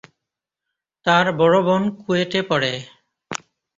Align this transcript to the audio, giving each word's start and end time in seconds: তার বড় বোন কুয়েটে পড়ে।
তার 1.05 1.25
বড় 1.39 1.57
বোন 1.65 1.83
কুয়েটে 1.97 2.41
পড়ে। 2.49 2.73